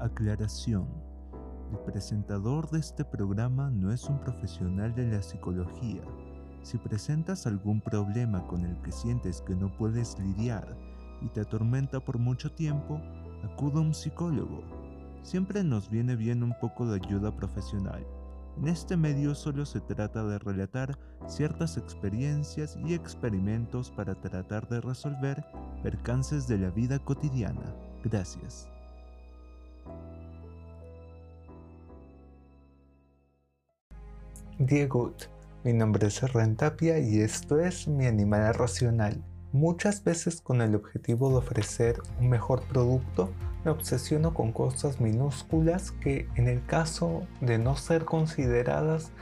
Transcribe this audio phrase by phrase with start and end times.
[0.00, 0.86] Aclaración.
[1.72, 6.02] El presentador de este programa no es un profesional de la psicología.
[6.62, 10.76] Si presentas algún problema con el que sientes que no puedes lidiar
[11.20, 13.00] y te atormenta por mucho tiempo,
[13.42, 14.62] acude a un psicólogo.
[15.22, 18.06] Siempre nos viene bien un poco de ayuda profesional.
[18.56, 20.96] En este medio solo se trata de relatar
[21.26, 25.44] ciertas experiencias y experimentos para tratar de resolver
[25.82, 27.74] percances de la vida cotidiana.
[28.04, 28.68] Gracias.
[34.60, 35.12] Diego,
[35.62, 39.22] mi nombre es Rentapia y esto es Mi Animal Racional.
[39.52, 43.30] Muchas veces con el objetivo de ofrecer un mejor producto,
[43.64, 49.12] me obsesiono con cosas minúsculas que en el caso de no ser consideradas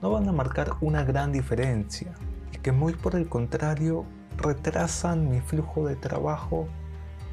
[0.00, 2.14] no van a marcar una gran diferencia
[2.54, 4.06] y que muy por el contrario
[4.38, 6.68] retrasan mi flujo de trabajo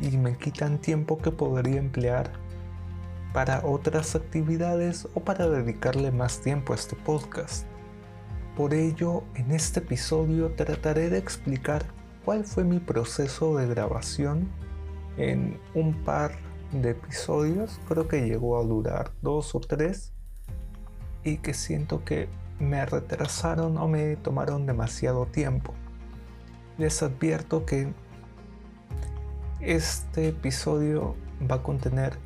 [0.01, 2.29] y me quitan tiempo que podría emplear
[3.33, 7.65] para otras actividades o para dedicarle más tiempo a este podcast.
[8.55, 11.83] Por ello, en este episodio trataré de explicar
[12.23, 14.47] cuál fue mi proceso de grabación
[15.17, 16.31] en un par
[16.71, 20.13] de episodios, creo que llegó a durar dos o tres,
[21.23, 22.27] y que siento que
[22.59, 25.73] me retrasaron o me tomaron demasiado tiempo.
[26.77, 27.93] Les advierto que
[29.59, 31.15] este episodio
[31.49, 32.17] va a contener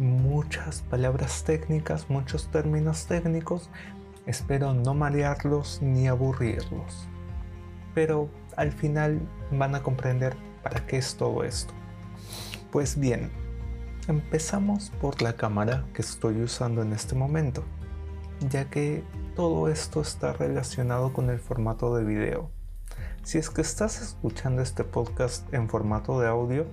[0.00, 3.70] muchas palabras técnicas, muchos términos técnicos.
[4.26, 7.08] Espero no marearlos ni aburrirlos.
[7.94, 9.20] Pero al final
[9.52, 11.72] van a comprender para qué es todo esto.
[12.72, 13.30] Pues bien,
[14.10, 17.62] Empezamos por la cámara que estoy usando en este momento,
[18.40, 19.04] ya que
[19.36, 22.50] todo esto está relacionado con el formato de video.
[23.22, 26.66] Si es que estás escuchando este podcast en formato de audio,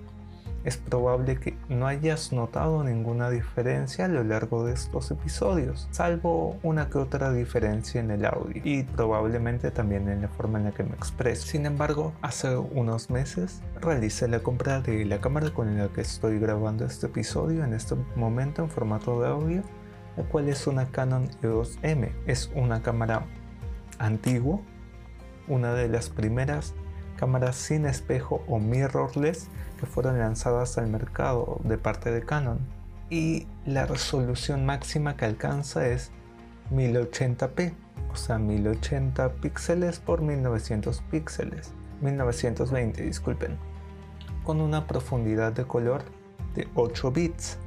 [0.64, 6.58] es probable que no hayas notado ninguna diferencia a lo largo de estos episodios, salvo
[6.64, 10.72] una que otra diferencia en el audio y probablemente también en la forma en la
[10.72, 11.48] que me expreso.
[11.48, 16.40] Sin embargo, hace unos meses realicé la compra de la cámara con la que estoy
[16.40, 19.62] grabando este episodio en este momento en formato de audio,
[20.18, 22.12] la cual es una Canon EOS M.
[22.26, 23.26] Es una cámara
[24.00, 24.60] antigua,
[25.48, 26.74] una de las primeras
[27.18, 32.60] cámaras sin espejo o mirrorless que fueron lanzadas al mercado de parte de Canon.
[33.10, 36.12] Y la resolución máxima que alcanza es
[36.72, 37.74] 1080p,
[38.12, 43.58] o sea 1080 píxeles por 1900 píxeles, 1920 disculpen,
[44.44, 46.04] con una profundidad de color
[46.56, 47.58] de 8 bits.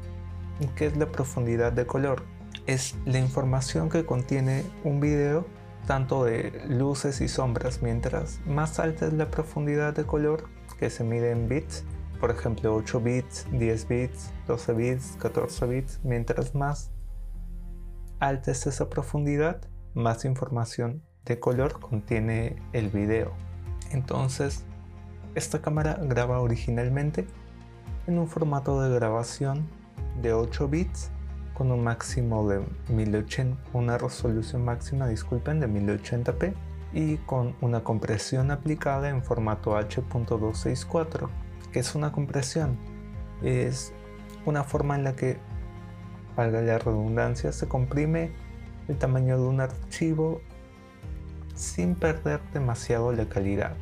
[0.61, 2.25] ¿Y qué es la profundidad de color?
[2.67, 5.47] Es la información que contiene un video
[5.87, 10.49] tanto de luces y sombras, mientras más alta es la profundidad de color
[10.79, 11.85] que se mide en bits,
[12.21, 16.91] por ejemplo 8 bits, 10 bits, 12 bits, 14 bits, mientras más
[18.19, 19.61] alta es esa profundidad,
[19.95, 23.33] más información de color contiene el video.
[23.91, 24.65] Entonces,
[25.35, 27.27] esta cámara graba originalmente
[28.07, 29.69] en un formato de grabación
[30.23, 31.11] de 8 bits
[31.61, 36.55] con un máximo de 1080, una resolución máxima, disculpen, de 1080p
[36.95, 41.29] y con una compresión aplicada en formato H.264
[41.71, 42.79] que es una compresión?
[43.43, 43.93] Es
[44.47, 45.37] una forma en la que,
[46.35, 48.33] valga la redundancia, se comprime
[48.89, 50.41] el tamaño de un archivo
[51.55, 53.75] sin perder demasiado la calidad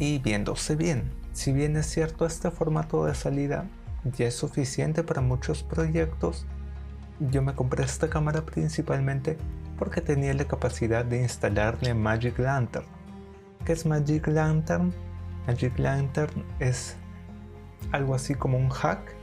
[0.00, 1.12] y viéndose bien.
[1.32, 3.68] Si bien es cierto este formato de salida
[4.04, 6.46] ya es suficiente para muchos proyectos,
[7.20, 9.38] yo me compré esta cámara principalmente
[9.78, 12.86] porque tenía la capacidad de instalarle Magic Lantern.
[13.64, 14.92] ¿Qué es Magic Lantern?
[15.46, 16.96] Magic Lantern es
[17.92, 19.14] algo así como un hack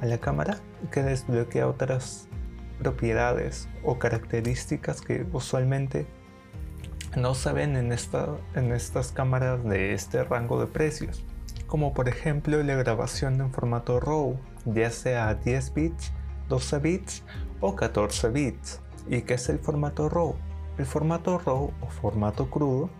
[0.00, 0.58] a la cámara
[0.90, 2.28] que desbloquea otras
[2.78, 6.06] propiedades o características que usualmente
[7.16, 11.24] no se ven en, en estas cámaras de este rango de precios
[11.74, 16.12] como por ejemplo la grabación en formato RAW ya sea 10 bits,
[16.48, 17.24] 12 bits
[17.60, 20.36] o 14 bits ¿y qué es el formato RAW?
[20.78, 22.90] el formato RAW o formato crudo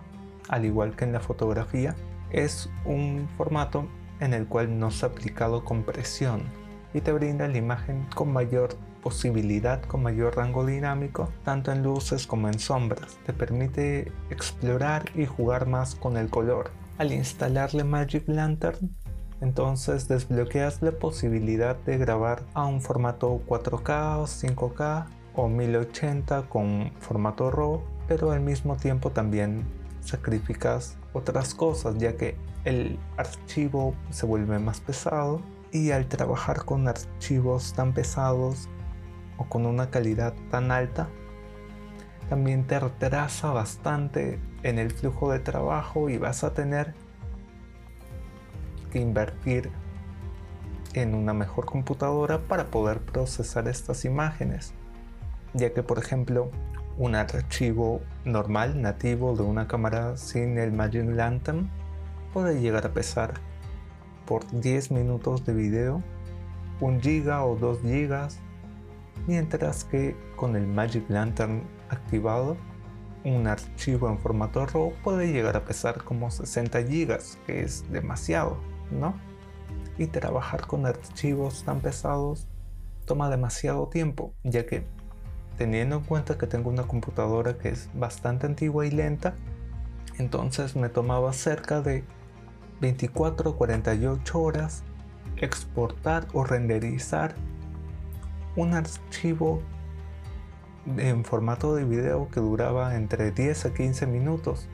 [0.49, 1.95] al igual que en la fotografía
[2.33, 3.87] es un formato
[4.19, 6.43] en el cual no se ha aplicado compresión
[6.93, 12.27] y te brinda la imagen con mayor posibilidad, con mayor rango dinámico, tanto en luces
[12.27, 13.19] como en sombras.
[13.25, 16.71] Te permite explorar y jugar más con el color.
[16.97, 18.91] Al instalarle Magic Lantern,
[19.41, 26.93] entonces desbloqueas la posibilidad de grabar a un formato 4K o 5K o 1080 con
[27.01, 29.65] formato RAW, pero al mismo tiempo también
[30.01, 35.43] sacrificas otras cosas ya que el archivo se vuelve más pesado
[35.73, 38.69] Y al trabajar con archivos tan pesados
[39.37, 41.09] o con una calidad tan alta,
[42.29, 46.95] también te retrasa bastante en el flujo de trabajo y vas a tener
[48.93, 49.71] que invertir
[50.95, 54.73] en una mejor computadora para poder procesar estas imágenes,
[55.53, 56.51] ya que por ejemplo
[56.97, 61.69] un archivo normal nativo de una cámara sin el Magic Lantern
[62.33, 63.35] puede llegar a pesar
[64.27, 66.03] por 10 minutos de video
[66.81, 68.39] 1 giga o 2 gigas
[69.27, 72.57] mientras que con el Magic Lantern activado
[73.25, 78.59] un archivo en formato RAW puede llegar a pesar como 60 gigas que es demasiado
[78.91, 79.15] ¿no?
[79.97, 82.47] y trabajar con archivos tan pesados
[83.07, 84.87] toma demasiado tiempo ya que
[85.57, 89.35] teniendo en cuenta que tengo una computadora que es bastante antigua y lenta
[90.19, 92.05] entonces me tomaba cerca de
[92.81, 94.85] 24 o 48 horas
[95.37, 97.35] exportar o renderizar
[98.57, 99.63] un archivo
[100.97, 104.69] en formato de video que duraba entre 10 a 15 minutos.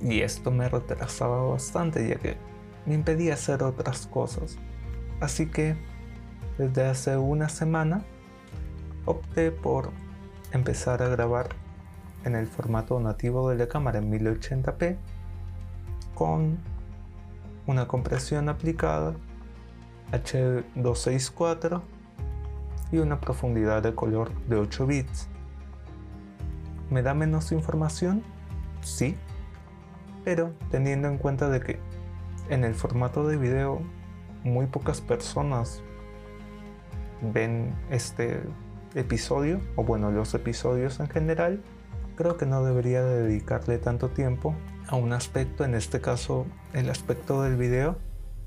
[0.00, 2.36] Y esto me retrasaba bastante ya que
[2.84, 4.58] me impedía hacer otras cosas.
[5.20, 5.76] Así que
[6.58, 8.02] desde hace una semana
[9.04, 9.90] opté por
[10.52, 11.48] empezar a grabar
[12.24, 14.96] en el formato nativo de la cámara en 1080p
[16.14, 16.58] con
[17.66, 19.14] una compresión aplicada
[20.12, 21.82] H264
[22.92, 25.28] y una profundidad de color de 8 bits.
[26.90, 28.22] ¿Me da menos información?
[28.82, 29.16] Sí,
[30.24, 31.78] pero teniendo en cuenta de que
[32.48, 33.80] en el formato de video
[34.44, 35.82] muy pocas personas
[37.20, 38.40] ven este
[38.94, 41.62] episodio, o bueno, los episodios en general,
[42.16, 44.54] creo que no debería dedicarle tanto tiempo
[44.88, 47.98] a un aspecto, en este caso el aspecto del video,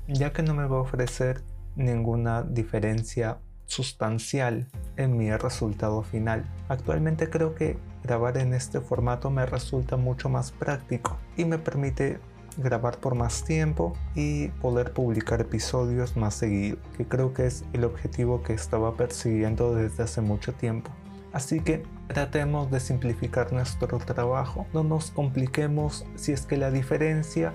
[0.08, 1.42] ya que no me va a ofrecer
[1.76, 3.38] ninguna diferencia
[3.70, 6.44] sustancial en mi resultado final.
[6.68, 12.18] Actualmente creo que grabar en este formato me resulta mucho más práctico y me permite
[12.56, 17.84] grabar por más tiempo y poder publicar episodios más seguido, que creo que es el
[17.84, 20.90] objetivo que estaba persiguiendo desde hace mucho tiempo.
[21.32, 27.54] Así que tratemos de simplificar nuestro trabajo, no nos compliquemos si es que la diferencia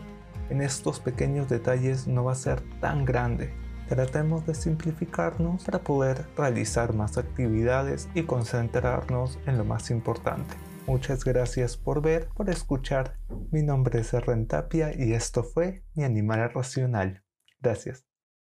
[0.50, 3.65] en estos pequeños detalles no va a ser tan grande.
[3.90, 10.56] Tratemos de simplificarnos para poder realizar más actividades y concentrarnos en lo más importante.
[10.88, 13.18] Muchas gracias por ver, por escuchar.
[13.52, 17.24] Mi nombre es Rentapia y esto fue Mi Animal Racional.
[17.60, 18.05] Gracias.